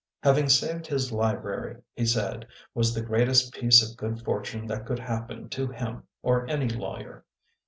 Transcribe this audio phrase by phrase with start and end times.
[0.23, 4.97] Having saved his library, he said, was the greatest piece of good fortune that could
[4.97, 7.23] happen to him or any lawyer.